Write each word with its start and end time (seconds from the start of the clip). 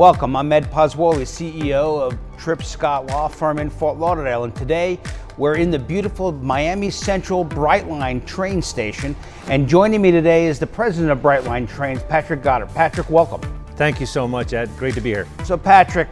Welcome. 0.00 0.34
I'm 0.34 0.50
Ed 0.50 0.64
Pozzuoli, 0.70 1.26
CEO 1.26 2.00
of 2.00 2.18
Tripp 2.38 2.62
Scott 2.62 3.08
Law 3.08 3.28
Firm 3.28 3.58
in 3.58 3.68
Fort 3.68 3.98
Lauderdale, 3.98 4.44
and 4.44 4.56
today 4.56 4.98
we're 5.36 5.56
in 5.56 5.70
the 5.70 5.78
beautiful 5.78 6.32
Miami 6.32 6.88
Central 6.88 7.44
Brightline 7.44 8.24
train 8.24 8.62
station. 8.62 9.14
And 9.48 9.68
joining 9.68 10.00
me 10.00 10.10
today 10.10 10.46
is 10.46 10.58
the 10.58 10.66
president 10.66 11.12
of 11.12 11.18
Brightline 11.18 11.68
Trains, 11.68 12.02
Patrick 12.04 12.42
Goddard. 12.42 12.70
Patrick, 12.70 13.10
welcome. 13.10 13.42
Thank 13.76 14.00
you 14.00 14.06
so 14.06 14.26
much, 14.26 14.54
Ed. 14.54 14.70
Great 14.78 14.94
to 14.94 15.02
be 15.02 15.10
here. 15.10 15.28
So, 15.44 15.58
Patrick, 15.58 16.08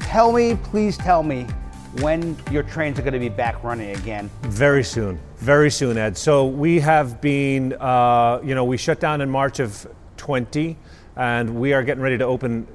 tell 0.00 0.32
me, 0.32 0.56
please 0.56 0.98
tell 0.98 1.22
me, 1.22 1.46
when 2.00 2.36
your 2.50 2.64
trains 2.64 2.98
are 2.98 3.02
going 3.02 3.14
to 3.14 3.20
be 3.20 3.28
back 3.28 3.62
running 3.62 3.94
again. 3.94 4.28
Very 4.42 4.82
soon, 4.82 5.20
very 5.36 5.70
soon, 5.70 5.96
Ed. 5.98 6.18
So 6.18 6.46
we 6.46 6.80
have 6.80 7.20
been, 7.20 7.74
uh, 7.74 8.40
you 8.42 8.56
know, 8.56 8.64
we 8.64 8.76
shut 8.76 8.98
down 8.98 9.20
in 9.20 9.30
March 9.30 9.60
of 9.60 9.86
20, 10.16 10.76
and 11.14 11.54
we 11.54 11.72
are 11.74 11.84
getting 11.84 12.02
ready 12.02 12.18
to 12.18 12.24
open 12.24 12.66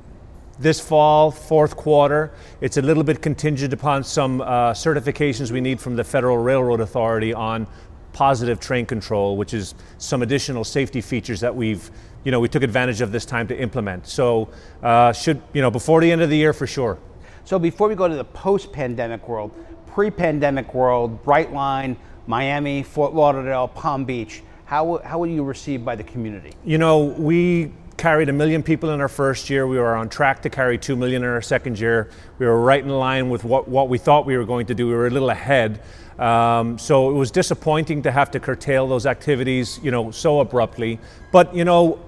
this 0.59 0.79
fall, 0.79 1.31
fourth 1.31 1.75
quarter. 1.75 2.31
It's 2.61 2.77
a 2.77 2.81
little 2.81 3.03
bit 3.03 3.21
contingent 3.21 3.73
upon 3.73 4.03
some 4.03 4.41
uh, 4.41 4.73
certifications 4.73 5.51
we 5.51 5.61
need 5.61 5.79
from 5.79 5.95
the 5.95 6.03
Federal 6.03 6.37
Railroad 6.37 6.81
Authority 6.81 7.33
on 7.33 7.65
positive 8.11 8.59
train 8.59 8.85
control, 8.85 9.37
which 9.37 9.53
is 9.53 9.75
some 9.97 10.21
additional 10.21 10.63
safety 10.63 10.99
features 10.99 11.39
that 11.39 11.55
we've, 11.55 11.89
you 12.23 12.31
know, 12.31 12.39
we 12.39 12.49
took 12.49 12.63
advantage 12.63 13.01
of 13.01 13.11
this 13.11 13.25
time 13.25 13.47
to 13.47 13.57
implement. 13.57 14.07
So, 14.07 14.49
uh, 14.83 15.13
should, 15.13 15.41
you 15.53 15.61
know, 15.61 15.71
before 15.71 16.01
the 16.01 16.11
end 16.11 16.21
of 16.21 16.29
the 16.29 16.35
year 16.35 16.51
for 16.51 16.67
sure. 16.67 16.97
So, 17.45 17.57
before 17.57 17.87
we 17.87 17.95
go 17.95 18.07
to 18.07 18.15
the 18.15 18.25
post 18.25 18.73
pandemic 18.73 19.27
world, 19.27 19.51
pre 19.87 20.11
pandemic 20.11 20.73
world, 20.73 21.23
Brightline, 21.23 21.95
Miami, 22.27 22.83
Fort 22.83 23.13
Lauderdale, 23.13 23.67
Palm 23.69 24.05
Beach, 24.05 24.43
how, 24.65 24.99
how 25.03 25.19
were 25.19 25.27
you 25.27 25.43
received 25.43 25.83
by 25.83 25.95
the 25.95 26.03
community? 26.03 26.53
You 26.63 26.77
know, 26.77 27.05
we 27.05 27.71
carried 27.99 28.29
a 28.29 28.33
million 28.33 28.63
people 28.63 28.91
in 28.91 29.01
our 29.01 29.09
first 29.09 29.49
year. 29.49 29.67
We 29.67 29.77
were 29.77 29.93
on 29.93 30.07
track 30.07 30.41
to 30.43 30.49
carry 30.49 30.77
two 30.77 30.95
million 30.95 31.21
in 31.21 31.29
our 31.29 31.41
second 31.41 31.77
year. 31.77 32.09
We 32.39 32.45
were 32.45 32.59
right 32.59 32.81
in 32.81 32.89
line 32.89 33.29
with 33.29 33.43
what, 33.43 33.67
what 33.67 33.89
we 33.89 33.97
thought 33.97 34.25
we 34.25 34.37
were 34.37 34.45
going 34.45 34.67
to 34.67 34.73
do. 34.73 34.87
We 34.87 34.93
were 34.93 35.07
a 35.07 35.09
little 35.09 35.29
ahead. 35.29 35.81
Um, 36.17 36.79
so 36.79 37.09
it 37.09 37.13
was 37.13 37.29
disappointing 37.29 38.03
to 38.03 38.11
have 38.11 38.31
to 38.31 38.39
curtail 38.39 38.87
those 38.87 39.05
activities, 39.05 39.81
you 39.83 39.91
know, 39.91 40.11
so 40.11 40.39
abruptly. 40.39 40.97
But 41.33 41.53
you 41.53 41.65
know, 41.65 41.99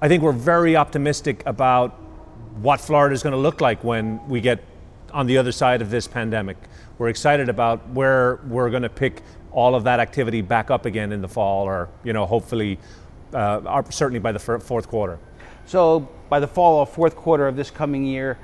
I 0.00 0.08
think 0.08 0.22
we're 0.22 0.32
very 0.32 0.76
optimistic 0.76 1.42
about 1.44 1.90
what 2.62 2.80
Florida 2.80 3.14
is 3.14 3.22
going 3.22 3.34
to 3.34 3.38
look 3.38 3.60
like 3.60 3.84
when 3.84 4.26
we 4.26 4.40
get 4.40 4.64
on 5.12 5.26
the 5.26 5.36
other 5.36 5.52
side 5.52 5.82
of 5.82 5.90
this 5.90 6.08
pandemic. 6.08 6.56
We're 6.96 7.08
excited 7.08 7.50
about 7.50 7.86
where 7.90 8.40
we're 8.48 8.70
going 8.70 8.82
to 8.82 8.88
pick 8.88 9.20
all 9.52 9.74
of 9.74 9.84
that 9.84 10.00
activity 10.00 10.40
back 10.40 10.70
up 10.70 10.86
again 10.86 11.12
in 11.12 11.20
the 11.20 11.28
fall, 11.28 11.64
or 11.66 11.90
you 12.02 12.14
know, 12.14 12.24
hopefully, 12.24 12.78
uh, 13.34 13.82
certainly 13.90 14.20
by 14.20 14.32
the 14.32 14.38
fourth 14.38 14.88
quarter. 14.88 15.18
So 15.66 16.08
by 16.28 16.40
the 16.40 16.46
fall 16.46 16.78
or 16.78 16.86
fourth 16.86 17.16
quarter 17.16 17.46
of 17.46 17.56
this 17.56 17.70
coming 17.70 18.04
year, 18.04 18.38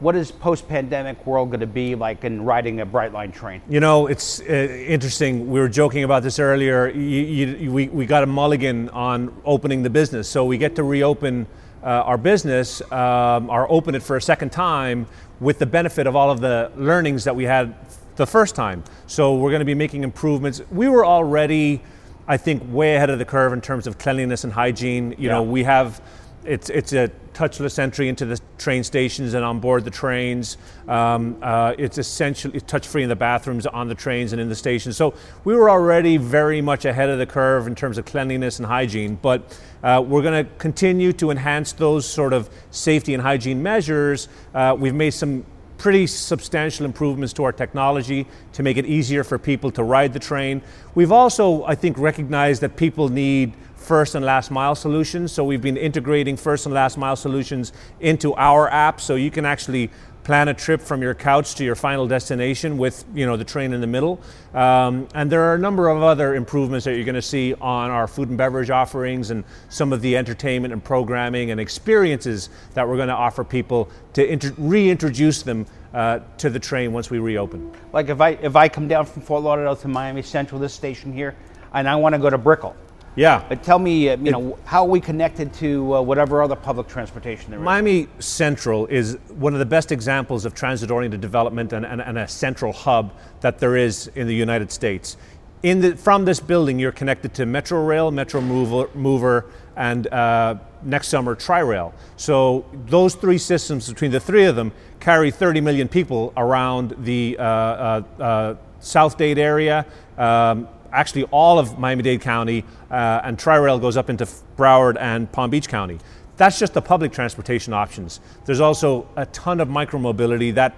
what 0.00 0.14
is 0.14 0.30
post-pandemic 0.30 1.26
world 1.26 1.50
going 1.50 1.60
to 1.60 1.66
be 1.66 1.96
like 1.96 2.22
in 2.22 2.44
riding 2.44 2.80
a 2.80 2.86
Brightline 2.86 3.32
train? 3.32 3.60
You 3.68 3.80
know, 3.80 4.06
it's 4.06 4.40
uh, 4.40 4.44
interesting. 4.44 5.50
We 5.50 5.58
were 5.58 5.68
joking 5.68 6.04
about 6.04 6.22
this 6.22 6.38
earlier. 6.38 6.88
You, 6.88 7.00
you, 7.00 7.72
we, 7.72 7.88
we 7.88 8.06
got 8.06 8.22
a 8.22 8.26
mulligan 8.26 8.88
on 8.90 9.34
opening 9.44 9.82
the 9.82 9.90
business, 9.90 10.28
so 10.28 10.44
we 10.44 10.56
get 10.56 10.76
to 10.76 10.84
reopen 10.84 11.46
uh, 11.82 11.86
our 11.86 12.18
business, 12.18 12.80
um, 12.92 13.50
or 13.50 13.70
open 13.70 13.94
it 13.94 14.02
for 14.02 14.16
a 14.16 14.22
second 14.22 14.50
time 14.50 15.06
with 15.40 15.58
the 15.58 15.66
benefit 15.66 16.06
of 16.06 16.16
all 16.16 16.30
of 16.30 16.40
the 16.40 16.70
learnings 16.76 17.24
that 17.24 17.34
we 17.34 17.44
had 17.44 17.74
the 18.16 18.26
first 18.26 18.54
time. 18.54 18.82
So 19.06 19.36
we're 19.36 19.50
going 19.50 19.60
to 19.60 19.66
be 19.66 19.74
making 19.74 20.02
improvements. 20.04 20.60
We 20.70 20.88
were 20.88 21.06
already, 21.06 21.80
I 22.26 22.36
think, 22.36 22.62
way 22.66 22.96
ahead 22.96 23.10
of 23.10 23.18
the 23.18 23.24
curve 23.24 23.52
in 23.52 23.60
terms 23.60 23.86
of 23.86 23.98
cleanliness 23.98 24.44
and 24.44 24.52
hygiene. 24.52 25.12
You 25.12 25.16
yeah. 25.18 25.32
know, 25.32 25.42
we 25.42 25.62
have 25.64 26.02
it's, 26.48 26.70
it's 26.70 26.92
a 26.92 27.10
touchless 27.34 27.78
entry 27.78 28.08
into 28.08 28.24
the 28.24 28.40
train 28.56 28.82
stations 28.82 29.34
and 29.34 29.44
on 29.44 29.60
board 29.60 29.84
the 29.84 29.90
trains. 29.90 30.56
Um, 30.88 31.38
uh, 31.42 31.74
it's 31.78 31.98
essentially 31.98 32.60
touch 32.60 32.86
free 32.86 33.02
in 33.02 33.08
the 33.08 33.16
bathrooms, 33.16 33.66
on 33.66 33.88
the 33.88 33.94
trains, 33.94 34.32
and 34.32 34.40
in 34.40 34.48
the 34.48 34.56
stations. 34.56 34.96
So 34.96 35.14
we 35.44 35.54
were 35.54 35.70
already 35.70 36.16
very 36.16 36.60
much 36.60 36.84
ahead 36.84 37.10
of 37.10 37.18
the 37.18 37.26
curve 37.26 37.66
in 37.66 37.74
terms 37.74 37.98
of 37.98 38.06
cleanliness 38.06 38.58
and 38.58 38.66
hygiene, 38.66 39.18
but 39.20 39.60
uh, 39.82 40.02
we're 40.04 40.22
going 40.22 40.44
to 40.44 40.50
continue 40.54 41.12
to 41.12 41.30
enhance 41.30 41.72
those 41.72 42.06
sort 42.08 42.32
of 42.32 42.50
safety 42.70 43.14
and 43.14 43.22
hygiene 43.22 43.62
measures. 43.62 44.28
Uh, 44.54 44.74
we've 44.78 44.94
made 44.94 45.10
some 45.10 45.44
pretty 45.78 46.06
substantial 46.06 46.84
improvements 46.84 47.32
to 47.32 47.44
our 47.44 47.52
technology 47.52 48.26
to 48.52 48.62
make 48.62 48.76
it 48.76 48.84
easier 48.84 49.24
for 49.24 49.38
people 49.38 49.70
to 49.70 49.84
ride 49.84 50.12
the 50.12 50.18
train. 50.18 50.60
We've 50.94 51.12
also, 51.12 51.64
I 51.64 51.76
think, 51.76 51.96
recognized 51.98 52.60
that 52.62 52.76
people 52.76 53.08
need 53.08 53.54
first 53.76 54.14
and 54.14 54.24
last 54.24 54.50
mile 54.50 54.74
solutions. 54.74 55.32
So 55.32 55.44
we've 55.44 55.62
been 55.62 55.76
integrating 55.76 56.36
first 56.36 56.66
and 56.66 56.74
last 56.74 56.98
mile 56.98 57.16
solutions 57.16 57.72
into 58.00 58.34
our 58.34 58.68
app 58.68 59.00
so 59.00 59.14
you 59.14 59.30
can 59.30 59.46
actually 59.46 59.90
plan 60.28 60.48
a 60.48 60.52
trip 60.52 60.82
from 60.82 61.00
your 61.00 61.14
couch 61.14 61.54
to 61.54 61.64
your 61.64 61.74
final 61.74 62.06
destination 62.06 62.76
with 62.76 63.02
you 63.14 63.24
know 63.24 63.38
the 63.38 63.46
train 63.46 63.72
in 63.72 63.80
the 63.80 63.86
middle. 63.86 64.20
Um, 64.52 65.08
and 65.14 65.32
there 65.32 65.40
are 65.44 65.54
a 65.54 65.58
number 65.58 65.88
of 65.88 66.02
other 66.02 66.34
improvements 66.34 66.84
that 66.84 66.96
you're 66.96 67.06
going 67.06 67.14
to 67.14 67.22
see 67.22 67.54
on 67.54 67.90
our 67.90 68.06
food 68.06 68.28
and 68.28 68.36
beverage 68.36 68.68
offerings 68.68 69.30
and 69.30 69.42
some 69.70 69.90
of 69.90 70.02
the 70.02 70.18
entertainment 70.18 70.74
and 70.74 70.84
programming 70.84 71.50
and 71.50 71.58
experiences 71.58 72.50
that 72.74 72.86
we're 72.86 72.96
going 72.96 73.08
to 73.08 73.14
offer 73.14 73.42
people 73.42 73.88
to 74.12 74.52
reintroduce 74.58 75.40
them 75.40 75.64
uh, 75.94 76.18
to 76.36 76.50
the 76.50 76.58
train 76.58 76.92
once 76.92 77.08
we 77.08 77.18
reopen. 77.18 77.72
Like 77.94 78.10
if 78.10 78.20
I 78.20 78.32
if 78.32 78.54
I 78.54 78.68
come 78.68 78.86
down 78.86 79.06
from 79.06 79.22
Fort 79.22 79.42
Lauderdale 79.42 79.76
to 79.76 79.88
Miami 79.88 80.20
Central, 80.20 80.60
this 80.60 80.74
station 80.74 81.10
here, 81.10 81.36
and 81.72 81.88
I 81.88 81.96
want 81.96 82.14
to 82.14 82.18
go 82.18 82.28
to 82.28 82.36
Brickell 82.36 82.76
yeah. 83.18 83.44
But 83.48 83.62
tell 83.62 83.78
me, 83.78 84.10
uh, 84.10 84.16
you 84.16 84.30
know, 84.30 84.58
how 84.64 84.84
are 84.84 84.88
we 84.88 85.00
connected 85.00 85.52
to 85.54 85.96
uh, 85.96 86.02
whatever 86.02 86.42
other 86.42 86.56
public 86.56 86.86
transportation 86.86 87.50
there 87.50 87.58
is? 87.58 87.64
Miami 87.64 88.06
Central 88.18 88.86
is 88.86 89.18
one 89.28 89.52
of 89.52 89.58
the 89.58 89.66
best 89.66 89.90
examples 89.90 90.44
of 90.44 90.54
transit-oriented 90.54 91.20
development 91.20 91.72
and, 91.72 91.84
and, 91.84 92.00
and 92.00 92.18
a 92.18 92.28
central 92.28 92.72
hub 92.72 93.12
that 93.40 93.58
there 93.58 93.76
is 93.76 94.06
in 94.14 94.26
the 94.26 94.34
United 94.34 94.70
States. 94.70 95.16
In 95.64 95.80
the, 95.80 95.96
from 95.96 96.24
this 96.24 96.38
building, 96.38 96.78
you're 96.78 96.92
connected 96.92 97.34
to 97.34 97.46
Metro 97.46 97.84
Rail, 97.84 98.12
Metro 98.12 98.40
Mover, 98.40 98.88
Mover 98.94 99.46
and 99.76 100.06
uh, 100.08 100.56
next 100.82 101.08
summer 101.08 101.34
Tri-Rail. 101.34 101.92
So 102.16 102.64
those 102.86 103.16
three 103.16 103.38
systems, 103.38 103.88
between 103.88 104.12
the 104.12 104.20
three 104.20 104.44
of 104.44 104.54
them, 104.54 104.72
carry 105.00 105.32
30 105.32 105.60
million 105.60 105.88
people 105.88 106.32
around 106.36 106.94
the 106.98 107.36
uh, 107.38 107.42
uh, 107.42 108.02
uh 108.20 108.54
South 108.80 109.18
Dade 109.18 109.38
area, 109.38 109.84
um, 110.16 110.68
actually 110.92 111.24
all 111.24 111.58
of 111.58 111.78
Miami-Dade 111.78 112.20
County, 112.20 112.64
uh, 112.90 113.20
and 113.24 113.38
Tri-Rail 113.38 113.78
goes 113.78 113.96
up 113.96 114.10
into 114.10 114.26
Broward 114.56 114.96
and 115.00 115.30
Palm 115.30 115.50
Beach 115.50 115.68
County. 115.68 115.98
That's 116.36 116.58
just 116.58 116.74
the 116.74 116.82
public 116.82 117.12
transportation 117.12 117.72
options. 117.72 118.20
There's 118.44 118.60
also 118.60 119.08
a 119.16 119.26
ton 119.26 119.60
of 119.60 119.68
micromobility. 119.68 120.54
That 120.54 120.74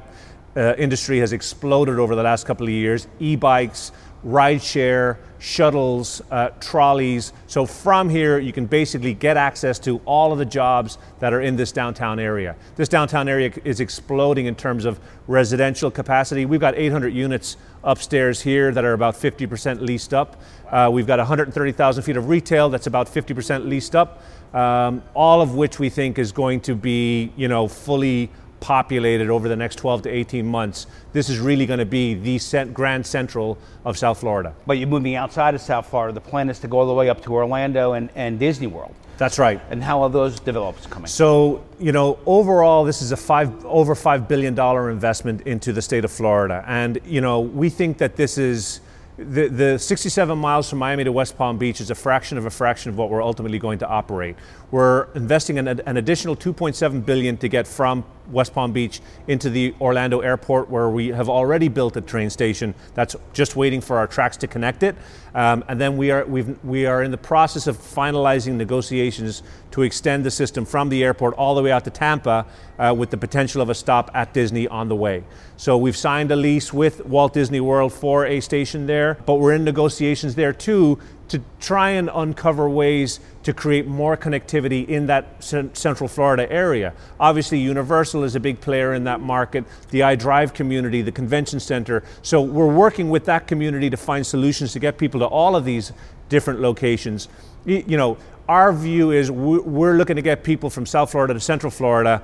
uh, 0.56 0.74
industry 0.76 1.18
has 1.18 1.32
exploded 1.32 1.98
over 1.98 2.16
the 2.16 2.22
last 2.22 2.46
couple 2.46 2.66
of 2.66 2.72
years. 2.72 3.06
E-bikes, 3.20 3.92
rideshare, 4.24 5.16
shuttles, 5.38 6.20
uh, 6.30 6.50
trolleys. 6.60 7.32
So 7.46 7.64
from 7.64 8.08
here, 8.08 8.38
you 8.38 8.52
can 8.52 8.66
basically 8.66 9.14
get 9.14 9.36
access 9.36 9.78
to 9.80 9.98
all 10.04 10.32
of 10.32 10.38
the 10.38 10.44
jobs 10.44 10.98
that 11.18 11.32
are 11.32 11.40
in 11.40 11.56
this 11.56 11.72
downtown 11.72 12.18
area. 12.18 12.56
This 12.76 12.88
downtown 12.88 13.28
area 13.28 13.52
is 13.64 13.80
exploding 13.80 14.46
in 14.46 14.54
terms 14.54 14.84
of 14.84 15.00
residential 15.26 15.90
capacity. 15.90 16.44
We've 16.44 16.60
got 16.60 16.76
800 16.76 17.14
units 17.14 17.56
upstairs 17.82 18.42
here 18.42 18.70
that 18.72 18.84
are 18.84 18.92
about 18.92 19.14
50% 19.14 19.80
leased 19.80 20.12
up. 20.12 20.40
Uh, 20.70 20.90
we've 20.92 21.06
got 21.06 21.18
130,000 21.18 22.02
feet 22.02 22.16
of 22.16 22.28
retail 22.28 22.68
that's 22.68 22.86
about 22.86 23.08
50% 23.08 23.66
leased 23.66 23.96
up. 23.96 24.22
Um, 24.54 25.02
all 25.14 25.40
of 25.40 25.54
which 25.54 25.78
we 25.78 25.88
think 25.88 26.18
is 26.18 26.32
going 26.32 26.60
to 26.62 26.74
be, 26.74 27.32
you 27.36 27.48
know, 27.48 27.68
fully 27.68 28.30
populated 28.60 29.30
over 29.30 29.48
the 29.48 29.56
next 29.56 29.76
12 29.76 30.02
to 30.02 30.10
18 30.10 30.46
months. 30.46 30.86
This 31.12 31.28
is 31.28 31.38
really 31.38 31.66
going 31.66 31.78
to 31.78 31.86
be 31.86 32.14
the 32.14 32.38
grand 32.72 33.06
central 33.06 33.58
of 33.84 33.98
South 33.98 34.20
Florida. 34.20 34.54
But 34.66 34.78
you're 34.78 34.88
moving 34.88 35.14
outside 35.16 35.54
of 35.54 35.60
South 35.60 35.88
Florida. 35.88 36.12
The 36.14 36.20
plan 36.20 36.48
is 36.50 36.58
to 36.60 36.68
go 36.68 36.80
all 36.80 36.86
the 36.86 36.94
way 36.94 37.08
up 37.08 37.22
to 37.22 37.34
Orlando 37.34 37.94
and, 37.94 38.10
and 38.14 38.38
Disney 38.38 38.66
World. 38.66 38.94
That's 39.20 39.38
right. 39.38 39.60
And 39.68 39.84
how 39.84 40.02
are 40.02 40.08
those 40.08 40.40
developments 40.40 40.86
coming? 40.86 41.06
So, 41.06 41.62
you 41.78 41.92
know, 41.92 42.18
overall, 42.24 42.84
this 42.84 43.02
is 43.02 43.12
a 43.12 43.18
five 43.18 43.66
over 43.66 43.94
five 43.94 44.26
billion 44.26 44.54
dollar 44.54 44.90
investment 44.90 45.42
into 45.42 45.74
the 45.74 45.82
state 45.82 46.06
of 46.06 46.10
Florida, 46.10 46.64
and 46.66 46.98
you 47.04 47.20
know, 47.20 47.40
we 47.40 47.68
think 47.68 47.98
that 47.98 48.16
this 48.16 48.38
is 48.38 48.80
the, 49.20 49.48
the 49.48 49.78
67 49.78 50.38
miles 50.38 50.70
from 50.70 50.78
Miami 50.78 51.04
to 51.04 51.12
West 51.12 51.36
Palm 51.36 51.58
Beach 51.58 51.80
is 51.80 51.90
a 51.90 51.94
fraction 51.94 52.38
of 52.38 52.46
a 52.46 52.50
fraction 52.50 52.90
of 52.90 52.96
what 52.96 53.10
we're 53.10 53.22
ultimately 53.22 53.58
going 53.58 53.78
to 53.80 53.86
operate. 53.86 54.36
We're 54.70 55.08
investing 55.14 55.58
an, 55.58 55.68
an 55.68 55.96
additional 55.98 56.34
2.7 56.34 57.04
billion 57.04 57.36
to 57.38 57.48
get 57.48 57.66
from 57.66 58.04
West 58.30 58.54
Palm 58.54 58.72
Beach 58.72 59.00
into 59.26 59.50
the 59.50 59.74
Orlando 59.80 60.20
airport, 60.20 60.70
where 60.70 60.88
we 60.88 61.08
have 61.08 61.28
already 61.28 61.68
built 61.68 61.96
a 61.96 62.00
train 62.00 62.30
station 62.30 62.74
that's 62.94 63.16
just 63.32 63.56
waiting 63.56 63.80
for 63.80 63.98
our 63.98 64.06
tracks 64.06 64.36
to 64.38 64.46
connect 64.46 64.82
it. 64.82 64.96
Um, 65.34 65.64
and 65.68 65.80
then 65.80 65.96
we 65.96 66.10
are 66.10 66.24
we've, 66.24 66.62
we 66.64 66.86
are 66.86 67.02
in 67.02 67.10
the 67.10 67.18
process 67.18 67.66
of 67.66 67.76
finalizing 67.76 68.54
negotiations 68.54 69.42
to 69.72 69.82
extend 69.82 70.24
the 70.24 70.30
system 70.30 70.64
from 70.64 70.88
the 70.88 71.04
airport 71.04 71.34
all 71.34 71.54
the 71.54 71.62
way 71.62 71.70
out 71.70 71.84
to 71.84 71.90
Tampa, 71.90 72.46
uh, 72.78 72.94
with 72.96 73.10
the 73.10 73.16
potential 73.16 73.60
of 73.60 73.68
a 73.68 73.74
stop 73.74 74.10
at 74.14 74.32
Disney 74.32 74.66
on 74.66 74.88
the 74.88 74.96
way. 74.96 75.22
So 75.56 75.76
we've 75.76 75.96
signed 75.96 76.30
a 76.30 76.36
lease 76.36 76.72
with 76.72 77.04
Walt 77.04 77.34
Disney 77.34 77.60
World 77.60 77.92
for 77.92 78.26
a 78.26 78.40
station 78.40 78.86
there, 78.86 79.09
but 79.26 79.34
we're 79.34 79.54
in 79.54 79.64
negotiations 79.64 80.34
there 80.34 80.52
too 80.52 80.98
to 81.28 81.40
try 81.60 81.90
and 81.90 82.10
uncover 82.12 82.68
ways 82.68 83.20
to 83.44 83.52
create 83.52 83.86
more 83.86 84.16
connectivity 84.16 84.86
in 84.88 85.06
that 85.06 85.42
Central 85.42 86.08
Florida 86.08 86.50
area. 86.50 86.92
Obviously, 87.20 87.58
Universal 87.58 88.24
is 88.24 88.34
a 88.34 88.40
big 88.40 88.60
player 88.60 88.94
in 88.94 89.04
that 89.04 89.20
market, 89.20 89.64
the 89.90 90.00
iDrive 90.00 90.52
community, 90.52 91.02
the 91.02 91.12
convention 91.12 91.60
center. 91.60 92.02
So 92.22 92.42
we're 92.42 92.74
working 92.74 93.10
with 93.10 93.26
that 93.26 93.46
community 93.46 93.88
to 93.90 93.96
find 93.96 94.26
solutions 94.26 94.72
to 94.72 94.80
get 94.80 94.98
people 94.98 95.20
to 95.20 95.26
all 95.26 95.54
of 95.54 95.64
these 95.64 95.92
different 96.28 96.60
locations. 96.60 97.28
You 97.64 97.96
know, 97.96 98.18
our 98.48 98.72
view 98.72 99.12
is 99.12 99.30
we're 99.30 99.96
looking 99.96 100.16
to 100.16 100.22
get 100.22 100.42
people 100.42 100.68
from 100.68 100.84
South 100.84 101.12
Florida 101.12 101.34
to 101.34 101.40
Central 101.40 101.70
Florida 101.70 102.22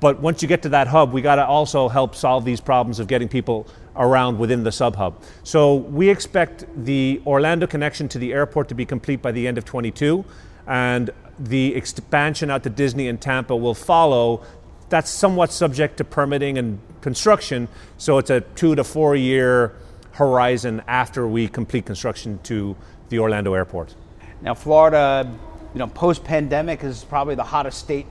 but 0.00 0.20
once 0.20 0.42
you 0.42 0.48
get 0.48 0.62
to 0.62 0.68
that 0.70 0.88
hub, 0.88 1.12
we 1.12 1.22
got 1.22 1.36
to 1.36 1.46
also 1.46 1.88
help 1.88 2.14
solve 2.14 2.44
these 2.44 2.60
problems 2.60 2.98
of 2.98 3.06
getting 3.06 3.28
people 3.28 3.66
around 3.96 4.38
within 4.38 4.62
the 4.62 4.72
sub 4.72 4.96
hub. 4.96 5.22
So 5.42 5.76
we 5.76 6.10
expect 6.10 6.66
the 6.84 7.22
Orlando 7.26 7.66
connection 7.66 8.08
to 8.10 8.18
the 8.18 8.32
airport 8.32 8.68
to 8.68 8.74
be 8.74 8.84
complete 8.84 9.22
by 9.22 9.32
the 9.32 9.46
end 9.46 9.58
of 9.58 9.64
22, 9.64 10.24
and 10.66 11.10
the 11.38 11.74
expansion 11.74 12.50
out 12.50 12.62
to 12.64 12.70
Disney 12.70 13.08
and 13.08 13.20
Tampa 13.20 13.56
will 13.56 13.74
follow. 13.74 14.44
That's 14.88 15.10
somewhat 15.10 15.52
subject 15.52 15.96
to 15.98 16.04
permitting 16.04 16.58
and 16.58 16.80
construction, 17.00 17.68
so 17.98 18.18
it's 18.18 18.30
a 18.30 18.40
two 18.40 18.74
to 18.74 18.84
four 18.84 19.16
year 19.16 19.74
horizon 20.12 20.82
after 20.86 21.26
we 21.28 21.48
complete 21.48 21.84
construction 21.86 22.38
to 22.42 22.76
the 23.08 23.18
Orlando 23.18 23.54
airport. 23.54 23.94
Now, 24.40 24.54
Florida, 24.54 25.30
you 25.72 25.78
know, 25.78 25.86
post 25.88 26.24
pandemic 26.24 26.82
is 26.84 27.04
probably 27.04 27.34
the 27.34 27.44
hottest 27.44 27.78
state 27.78 28.06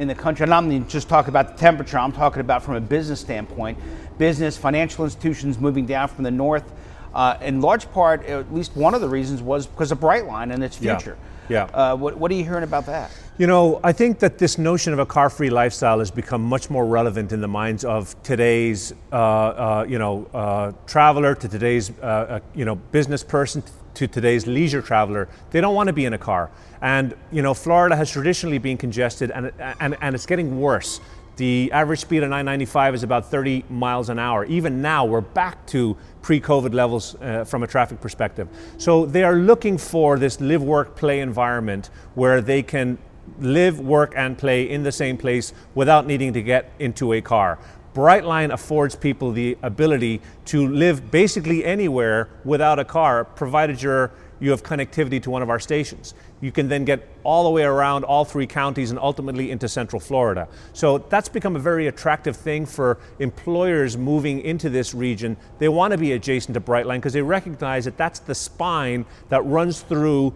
in 0.00 0.08
the 0.08 0.14
country. 0.14 0.44
And 0.44 0.54
I'm 0.54 0.68
not 0.68 0.88
just 0.88 1.08
talking 1.08 1.28
about 1.28 1.56
the 1.56 1.60
temperature, 1.60 1.98
I'm 1.98 2.10
talking 2.10 2.40
about 2.40 2.62
from 2.62 2.74
a 2.74 2.80
business 2.80 3.20
standpoint. 3.20 3.78
Business, 4.18 4.56
financial 4.56 5.04
institutions 5.04 5.58
moving 5.58 5.86
down 5.86 6.08
from 6.08 6.24
the 6.24 6.30
north. 6.30 6.64
Uh, 7.14 7.36
in 7.42 7.60
large 7.60 7.90
part, 7.92 8.24
at 8.24 8.52
least 8.52 8.74
one 8.76 8.94
of 8.94 9.00
the 9.00 9.08
reasons 9.08 9.42
was 9.42 9.66
because 9.66 9.92
of 9.92 10.00
Brightline 10.00 10.52
and 10.54 10.64
its 10.64 10.76
future. 10.76 11.18
Yeah. 11.48 11.68
yeah. 11.70 11.76
Uh, 11.76 11.96
what, 11.96 12.16
what 12.16 12.30
are 12.30 12.34
you 12.34 12.44
hearing 12.44 12.64
about 12.64 12.86
that? 12.86 13.10
You 13.36 13.46
know, 13.46 13.80
I 13.82 13.92
think 13.92 14.20
that 14.20 14.38
this 14.38 14.58
notion 14.58 14.92
of 14.92 14.98
a 14.98 15.06
car-free 15.06 15.50
lifestyle 15.50 15.98
has 15.98 16.10
become 16.10 16.42
much 16.42 16.70
more 16.70 16.86
relevant 16.86 17.32
in 17.32 17.40
the 17.40 17.48
minds 17.48 17.84
of 17.84 18.14
today's, 18.22 18.92
uh, 19.12 19.16
uh 19.16 19.86
you 19.88 19.98
know, 19.98 20.26
uh, 20.32 20.72
traveler 20.86 21.34
to 21.34 21.48
today's, 21.48 21.90
uh, 22.00 22.40
you 22.54 22.64
know, 22.64 22.76
business 22.76 23.24
person 23.24 23.62
to 23.62 23.72
today's 23.94 24.46
leisure 24.46 24.82
traveler, 24.82 25.28
they 25.50 25.60
don't 25.60 25.74
want 25.74 25.88
to 25.88 25.92
be 25.92 26.04
in 26.04 26.12
a 26.12 26.18
car. 26.18 26.50
And 26.80 27.14
you 27.30 27.42
know, 27.42 27.54
Florida 27.54 27.96
has 27.96 28.10
traditionally 28.10 28.58
been 28.58 28.76
congested, 28.76 29.30
and 29.30 29.52
and, 29.58 29.96
and 30.00 30.14
it's 30.14 30.26
getting 30.26 30.60
worse. 30.60 31.00
The 31.36 31.72
average 31.72 32.00
speed 32.00 32.22
of 32.22 32.28
995 32.28 32.96
is 32.96 33.02
about 33.02 33.30
30 33.30 33.64
miles 33.70 34.10
an 34.10 34.18
hour. 34.18 34.44
Even 34.44 34.82
now, 34.82 35.06
we're 35.06 35.22
back 35.22 35.64
to 35.68 35.96
pre-COVID 36.20 36.74
levels 36.74 37.14
uh, 37.14 37.44
from 37.44 37.62
a 37.62 37.66
traffic 37.66 37.98
perspective. 37.98 38.46
So 38.76 39.06
they 39.06 39.22
are 39.22 39.36
looking 39.36 39.78
for 39.78 40.18
this 40.18 40.38
live, 40.40 40.62
work, 40.62 40.96
play 40.96 41.20
environment 41.20 41.88
where 42.14 42.42
they 42.42 42.62
can 42.62 42.98
live, 43.38 43.80
work, 43.80 44.12
and 44.16 44.36
play 44.36 44.68
in 44.68 44.82
the 44.82 44.92
same 44.92 45.16
place 45.16 45.54
without 45.74 46.06
needing 46.06 46.34
to 46.34 46.42
get 46.42 46.72
into 46.78 47.14
a 47.14 47.22
car. 47.22 47.58
Brightline 47.94 48.52
affords 48.52 48.94
people 48.94 49.32
the 49.32 49.58
ability 49.62 50.20
to 50.46 50.68
live 50.68 51.10
basically 51.10 51.64
anywhere 51.64 52.28
without 52.44 52.78
a 52.78 52.84
car, 52.84 53.24
provided 53.24 53.82
you're, 53.82 54.12
you 54.38 54.50
have 54.52 54.62
connectivity 54.62 55.20
to 55.22 55.30
one 55.30 55.42
of 55.42 55.50
our 55.50 55.58
stations. 55.58 56.14
You 56.40 56.52
can 56.52 56.68
then 56.68 56.84
get 56.84 57.06
all 57.24 57.44
the 57.44 57.50
way 57.50 57.64
around 57.64 58.04
all 58.04 58.24
three 58.24 58.46
counties 58.46 58.90
and 58.90 58.98
ultimately 58.98 59.50
into 59.50 59.68
Central 59.68 60.00
Florida. 60.00 60.48
So 60.72 60.98
that's 60.98 61.28
become 61.28 61.56
a 61.56 61.58
very 61.58 61.88
attractive 61.88 62.36
thing 62.36 62.64
for 62.64 62.98
employers 63.18 63.96
moving 63.96 64.40
into 64.40 64.70
this 64.70 64.94
region. 64.94 65.36
They 65.58 65.68
want 65.68 65.90
to 65.92 65.98
be 65.98 66.12
adjacent 66.12 66.54
to 66.54 66.60
Brightline 66.60 66.96
because 66.96 67.12
they 67.12 67.22
recognize 67.22 67.84
that 67.84 67.98
that's 67.98 68.20
the 68.20 68.34
spine 68.34 69.04
that 69.28 69.44
runs 69.44 69.82
through 69.82 70.34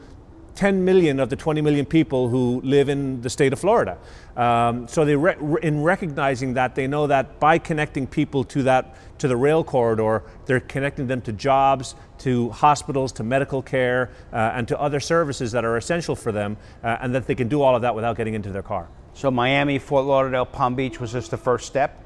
10 0.55 0.85
million 0.85 1.19
of 1.19 1.31
the 1.31 1.37
20 1.37 1.61
million 1.61 1.85
people 1.85 2.29
who 2.29 2.61
live 2.63 2.89
in 2.89 3.21
the 3.23 3.31
state 3.31 3.53
of 3.53 3.59
Florida. 3.59 3.99
Um, 4.37 4.87
so 4.89 5.05
they 5.05 5.17
re- 5.17 5.37
in 5.63 5.83
recognizing 5.83 6.55
that, 6.55 6.75
they 6.75 6.87
know 6.87 7.07
that 7.09 7.41
by 7.41 7.59
connecting 7.59 8.07
people 8.07 8.45
to 8.45 8.63
that 8.65 8.97
to 9.19 9.29
the 9.29 9.37
rail 9.37 9.65
corridor, 9.65 10.23
they're 10.47 10.61
connecting 10.61 11.07
them 11.07 11.21
to 11.23 11.33
jobs, 11.33 11.95
to 12.19 12.51
hospitals, 12.51 13.13
to 13.13 13.23
medical 13.23 13.63
care, 13.63 14.11
uh, 14.33 14.53
and 14.55 14.69
to 14.69 14.81
other 14.81 15.01
services 15.01 15.53
that 15.53 15.65
are 15.65 15.77
essential 15.77 16.17
for 16.17 16.33
them, 16.33 16.57
uh, 16.83 16.99
and 17.01 17.15
that 17.15 17.27
they 17.27 17.35
can 17.35 17.49
do 17.49 17.63
all 17.63 17.77
of 17.77 17.83
that 17.83 17.95
without 17.95 18.17
getting 18.17 18.35
into 18.35 18.51
their 18.51 18.63
car. 18.63 18.89
So 19.15 19.31
Miami, 19.31 19.79
Fort 19.79 20.05
Lauderdale, 20.05 20.45
Palm 20.45 20.75
Beach 20.75 21.01
was 21.01 21.13
just 21.13 21.31
the 21.31 21.37
first 21.37 21.67
step. 21.67 22.04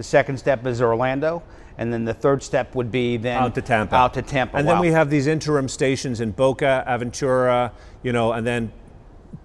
The 0.00 0.04
second 0.04 0.38
step 0.38 0.64
is 0.64 0.80
Orlando 0.80 1.42
and 1.76 1.92
then 1.92 2.06
the 2.06 2.14
third 2.14 2.42
step 2.42 2.74
would 2.74 2.90
be 2.90 3.18
then 3.18 3.36
out 3.36 3.54
to 3.54 3.60
Tampa. 3.60 3.96
Out 3.96 4.14
to 4.14 4.22
Tampa. 4.22 4.56
And 4.56 4.66
wow. 4.66 4.72
then 4.72 4.80
we 4.80 4.92
have 4.92 5.10
these 5.10 5.26
interim 5.26 5.68
stations 5.68 6.22
in 6.22 6.30
Boca, 6.30 6.82
Aventura, 6.88 7.72
you 8.02 8.10
know, 8.10 8.32
and 8.32 8.46
then 8.46 8.72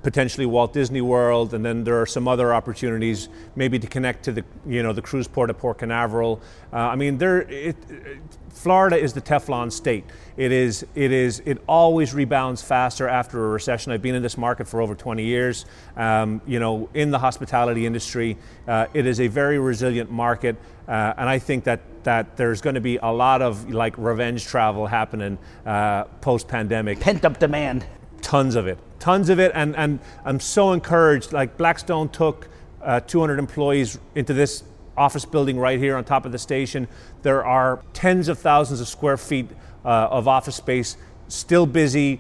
potentially 0.04 0.46
Walt 0.46 0.72
Disney 0.72 1.02
World, 1.02 1.54
and 1.54 1.66
then 1.66 1.84
there 1.84 2.00
are 2.00 2.06
some 2.06 2.28
other 2.28 2.54
opportunities, 2.54 3.28
maybe 3.56 3.80
to 3.80 3.88
connect 3.88 4.24
to 4.26 4.32
the 4.32 4.44
you 4.66 4.84
know 4.84 4.94
the 4.94 5.02
cruise 5.02 5.28
port 5.28 5.50
of 5.50 5.58
Port 5.58 5.80
Canaveral. 5.80 6.42
Uh, 6.72 6.78
I 6.78 6.96
mean, 6.96 7.18
there, 7.18 7.42
it, 7.42 7.76
it, 7.90 8.18
Florida 8.50 8.98
is 8.98 9.14
the 9.14 9.22
Teflon 9.22 9.72
state. 9.72 10.06
It 10.38 10.52
is, 10.52 10.86
it 10.96 11.12
is, 11.12 11.42
it 11.46 11.58
always 11.68 12.14
rebounds 12.14 12.62
faster 12.62 13.08
after 13.08 13.46
a 13.46 13.50
recession. 13.50 13.92
I've 13.92 14.02
been 14.02 14.16
in 14.16 14.24
this 14.24 14.38
market 14.38 14.68
for 14.68 14.82
over 14.82 14.96
20 14.96 15.24
years. 15.24 15.66
Um, 15.98 16.42
you 16.46 16.60
know, 16.60 16.90
in 16.94 17.12
the 17.12 17.20
hospitality 17.20 17.86
industry, 17.86 18.38
uh, 18.68 18.88
it 18.94 19.06
is 19.06 19.20
a 19.20 19.28
very 19.28 19.60
resilient 19.60 20.12
market, 20.12 20.56
uh, 20.88 21.14
and 21.18 21.28
I 21.30 21.40
think 21.40 21.64
that 21.66 21.82
that 22.04 22.38
there's 22.38 22.62
going 22.62 22.76
to 22.76 22.82
be 22.82 22.98
a 22.98 23.12
lot 23.12 23.42
of 23.42 23.72
like 23.72 23.98
revenge 23.98 24.46
travel 24.46 24.86
happening 24.86 25.40
uh, 25.66 26.04
post 26.22 26.48
pandemic. 26.48 27.00
Pent 27.00 27.26
up 27.26 27.40
demand 27.40 27.86
tons 28.22 28.56
of 28.56 28.68
it, 28.68 28.78
tons 29.06 29.30
of 29.30 29.40
it, 29.40 29.52
and 29.54 29.76
and 29.76 30.00
I'm 30.26 30.40
so 30.40 30.74
encouraged. 30.74 31.32
Like 31.32 31.58
Blackstone 31.58 32.10
took 32.10 32.48
uh, 32.82 33.02
200 33.02 33.38
employees 33.38 34.00
into 34.16 34.34
this 34.34 34.64
office 34.98 35.26
building 35.26 35.60
right 35.60 35.78
here 35.78 35.96
on 35.96 36.04
top 36.04 36.26
of 36.26 36.32
the 36.32 36.40
station. 36.40 36.88
There 37.22 37.46
are 37.46 37.84
tens 37.94 38.30
of 38.30 38.40
thousands 38.40 38.82
of 38.82 38.88
square 38.88 39.18
feet 39.18 39.52
uh, 39.84 40.08
of 40.10 40.28
office 40.28 40.56
space, 40.56 40.98
still 41.28 41.68
busy, 41.68 42.20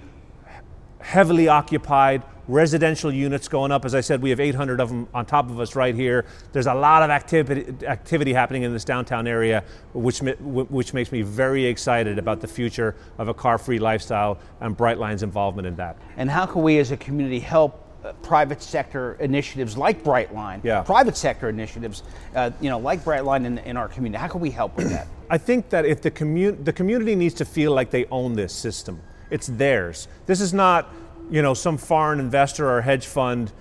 heavily 0.99 1.47
occupied 1.47 2.21
residential 2.47 3.11
units 3.13 3.47
going 3.47 3.71
up. 3.71 3.85
As 3.85 3.95
I 3.95 4.01
said, 4.01 4.21
we 4.21 4.29
have 4.29 4.39
800 4.39 4.79
of 4.79 4.89
them 4.89 5.07
on 5.13 5.25
top 5.25 5.49
of 5.49 5.59
us 5.59 5.75
right 5.75 5.95
here. 5.95 6.25
There's 6.51 6.67
a 6.67 6.73
lot 6.73 7.03
of 7.03 7.09
activity, 7.09 7.85
activity 7.85 8.33
happening 8.33 8.63
in 8.63 8.73
this 8.73 8.85
downtown 8.85 9.27
area, 9.27 9.63
which, 9.93 10.19
which 10.19 10.93
makes 10.93 11.11
me 11.11 11.21
very 11.21 11.65
excited 11.65 12.19
about 12.19 12.41
the 12.41 12.47
future 12.47 12.95
of 13.17 13.27
a 13.27 13.33
car 13.33 13.57
free 13.57 13.79
lifestyle 13.79 14.39
and 14.61 14.77
Brightline's 14.77 15.23
involvement 15.23 15.67
in 15.67 15.75
that. 15.77 15.97
And 16.17 16.29
how 16.29 16.45
can 16.45 16.61
we 16.61 16.79
as 16.79 16.91
a 16.91 16.97
community 16.97 17.39
help? 17.39 17.81
Uh, 18.03 18.13
private 18.21 18.61
sector 18.61 19.17
initiatives 19.19 19.75
like 19.79 20.03
Brightline, 20.03 20.63
yeah. 20.63 20.83
private 20.83 21.17
sector 21.17 21.49
initiatives, 21.49 22.03
uh, 22.35 22.51
you 22.61 22.69
know, 22.69 22.77
like 22.77 23.03
Brightline 23.03 23.45
in, 23.45 23.57
in 23.59 23.77
our 23.77 23.87
community. 23.87 24.21
How 24.21 24.27
can 24.27 24.41
we 24.41 24.51
help 24.51 24.77
with 24.77 24.91
that? 24.91 25.07
I 25.27 25.39
think 25.39 25.69
that 25.69 25.85
if 25.85 26.03
the 26.03 26.11
community, 26.11 26.61
the 26.61 26.73
community 26.73 27.15
needs 27.15 27.33
to 27.35 27.45
feel 27.45 27.71
like 27.71 27.89
they 27.89 28.05
own 28.11 28.33
this 28.33 28.53
system. 28.53 29.01
It's 29.31 29.47
theirs. 29.47 30.07
This 30.27 30.39
is 30.39 30.53
not 30.53 30.93
you 31.29 31.41
know, 31.41 31.53
some 31.53 31.77
foreign 31.77 32.19
investor 32.19 32.69
or 32.69 32.81
hedge 32.81 33.05
fund 33.05 33.51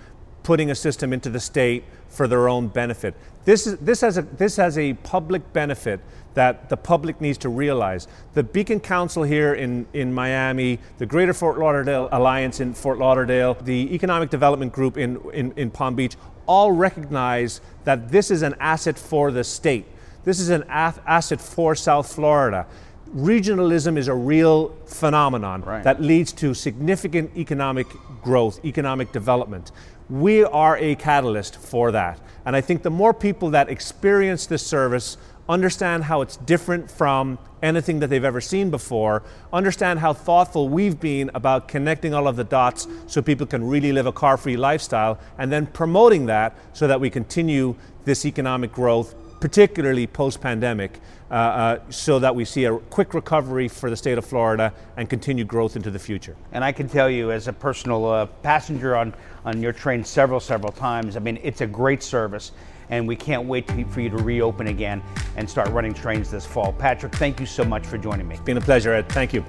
putting 0.43 0.69
a 0.69 0.75
system 0.75 1.11
into 1.11 1.29
the 1.29 1.39
state 1.39 1.83
for 2.07 2.27
their 2.27 2.47
own 2.47 2.67
benefit. 2.67 3.15
This, 3.45 3.67
is, 3.67 3.77
this, 3.77 4.01
has 4.01 4.17
a, 4.17 4.21
this 4.23 4.55
has 4.57 4.77
a 4.77 4.93
public 4.93 5.53
benefit 5.53 5.99
that 6.33 6.69
the 6.69 6.77
public 6.77 7.21
needs 7.21 7.37
to 7.39 7.49
realize. 7.49 8.07
The 8.33 8.43
Beacon 8.43 8.79
Council 8.79 9.23
here 9.23 9.53
in, 9.53 9.85
in 9.93 10.13
Miami, 10.13 10.79
the 10.97 11.05
Greater 11.05 11.33
Fort 11.33 11.57
Lauderdale 11.57 12.09
Alliance 12.11 12.59
in 12.59 12.73
Fort 12.73 12.99
Lauderdale, 12.99 13.55
the 13.55 13.93
Economic 13.93 14.29
Development 14.29 14.71
Group 14.71 14.97
in, 14.97 15.19
in, 15.31 15.51
in 15.53 15.71
Palm 15.71 15.95
Beach 15.95 16.15
all 16.45 16.71
recognize 16.71 17.61
that 17.85 18.09
this 18.09 18.29
is 18.29 18.41
an 18.41 18.55
asset 18.59 18.99
for 18.99 19.31
the 19.31 19.43
state. 19.43 19.85
This 20.23 20.39
is 20.39 20.49
an 20.49 20.63
asset 20.69 21.39
for 21.39 21.75
South 21.75 22.13
Florida 22.13 22.67
regionalism 23.13 23.97
is 23.97 24.07
a 24.07 24.13
real 24.13 24.69
phenomenon 24.85 25.61
right. 25.61 25.83
that 25.83 26.01
leads 26.01 26.31
to 26.33 26.53
significant 26.53 27.35
economic 27.37 27.87
growth, 28.21 28.63
economic 28.65 29.11
development. 29.11 29.71
We 30.09 30.43
are 30.43 30.77
a 30.77 30.95
catalyst 30.95 31.57
for 31.57 31.91
that. 31.91 32.19
And 32.45 32.55
I 32.55 32.61
think 32.61 32.83
the 32.83 32.89
more 32.89 33.13
people 33.13 33.49
that 33.51 33.69
experience 33.69 34.45
this 34.45 34.65
service 34.65 35.17
understand 35.47 36.03
how 36.03 36.21
it's 36.21 36.37
different 36.37 36.89
from 36.89 37.37
anything 37.61 37.99
that 37.99 38.09
they've 38.09 38.23
ever 38.23 38.41
seen 38.41 38.69
before, 38.69 39.23
understand 39.53 39.99
how 39.99 40.13
thoughtful 40.13 40.69
we've 40.69 40.99
been 40.99 41.29
about 41.33 41.67
connecting 41.67 42.13
all 42.13 42.27
of 42.27 42.35
the 42.35 42.43
dots 42.43 42.87
so 43.07 43.21
people 43.21 43.45
can 43.45 43.67
really 43.67 43.91
live 43.91 44.05
a 44.05 44.11
car 44.11 44.37
free 44.37 44.57
lifestyle, 44.57 45.19
and 45.37 45.51
then 45.51 45.65
promoting 45.67 46.25
that 46.25 46.55
so 46.73 46.87
that 46.87 46.99
we 46.99 47.09
continue 47.09 47.75
this 48.05 48.25
economic 48.25 48.71
growth, 48.71 49.15
particularly 49.39 50.07
post 50.07 50.41
pandemic. 50.41 50.99
Uh, 51.31 51.33
uh, 51.33 51.79
so 51.89 52.19
that 52.19 52.35
we 52.35 52.45
see 52.45 52.65
a 52.65 52.77
quick 52.77 53.15
recovery 53.15 53.67
for 53.67 53.89
the 53.89 53.97
state 53.97 54.15
of 54.15 54.23
Florida 54.23 54.71
and 54.95 55.09
continued 55.09 55.47
growth 55.47 55.75
into 55.75 55.89
the 55.89 55.97
future. 55.97 56.35
And 56.51 56.63
I 56.63 56.71
can 56.71 56.87
tell 56.87 57.09
you, 57.09 57.31
as 57.31 57.47
a 57.47 57.53
personal 57.53 58.05
uh, 58.05 58.27
passenger 58.27 58.95
on, 58.95 59.11
on 59.43 59.59
your 59.59 59.73
train 59.73 60.03
several, 60.03 60.39
several 60.39 60.71
times, 60.71 61.17
I 61.17 61.19
mean, 61.19 61.39
it's 61.41 61.61
a 61.61 61.67
great 61.67 62.03
service, 62.03 62.51
and 62.91 63.07
we 63.07 63.15
can't 63.15 63.47
wait 63.47 63.67
to, 63.69 63.83
for 63.85 64.01
you 64.01 64.09
to 64.11 64.17
reopen 64.17 64.67
again 64.67 65.01
and 65.35 65.49
start 65.49 65.67
running 65.69 65.95
trains 65.95 66.29
this 66.29 66.45
fall. 66.45 66.73
Patrick, 66.73 67.15
thank 67.15 67.39
you 67.39 67.47
so 67.47 67.65
much 67.65 67.87
for 67.87 67.97
joining 67.97 68.27
me. 68.27 68.35
It's 68.35 68.43
been 68.43 68.57
a 68.57 68.61
pleasure, 68.61 68.93
Ed. 68.93 69.09
Thank 69.09 69.33
you. 69.33 69.43